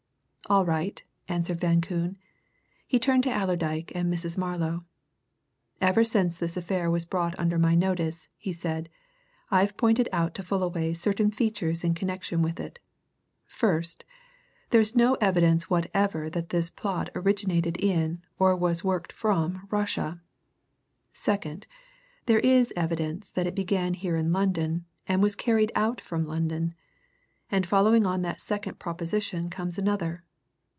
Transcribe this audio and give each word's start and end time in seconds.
"All 0.49 0.65
right," 0.65 1.01
answered 1.29 1.61
Van 1.61 1.79
Koon. 1.79 2.17
He 2.85 2.99
turned 2.99 3.23
to 3.23 3.29
Allerdyke 3.31 3.93
and 3.95 4.11
Mrs. 4.13 4.37
Marlow. 4.37 4.83
"Ever 5.79 6.03
since 6.03 6.37
this 6.37 6.57
affair 6.57 6.91
was 6.91 7.05
brought 7.05 7.39
under 7.39 7.57
my 7.57 7.73
notice," 7.73 8.27
he 8.37 8.51
said, 8.51 8.89
"I've 9.49 9.77
pointed 9.77 10.09
out 10.11 10.35
to 10.35 10.43
Fullaway 10.43 10.91
certain 10.91 11.31
features 11.31 11.85
in 11.85 11.93
connection 11.93 12.41
with 12.41 12.59
it. 12.59 12.79
First 13.45 14.03
there's 14.71 14.93
no 14.93 15.13
evidence 15.21 15.69
whatever 15.69 16.29
that 16.31 16.49
this 16.49 16.69
plot 16.69 17.09
originated 17.15 17.77
in 17.77 18.21
or 18.37 18.53
was 18.53 18.83
worked 18.83 19.13
from 19.13 19.65
Russia. 19.71 20.21
Second 21.13 21.65
there 22.25 22.39
is 22.39 22.73
evidence 22.75 23.29
that 23.29 23.47
it 23.47 23.55
began 23.55 23.93
here 23.93 24.17
in 24.17 24.33
London 24.33 24.83
and 25.07 25.23
was 25.23 25.35
carried 25.35 25.71
out 25.75 26.01
from 26.01 26.25
London. 26.25 26.73
And 27.49 27.65
following 27.65 28.05
on 28.05 28.21
that 28.23 28.41
second 28.41 28.79
proposition 28.79 29.49
comes 29.49 29.77
another. 29.77 30.25